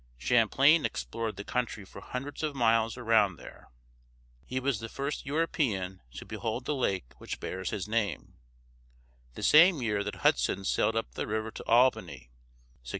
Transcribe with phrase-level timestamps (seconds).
[0.17, 3.67] Champlain explored the country for hundreds of miles around there.
[4.47, 8.33] He was the first European to behold the lake which bears his name,
[9.35, 12.31] the same year that Hudson sailed up the river to Albany
[12.81, 12.87] (1609).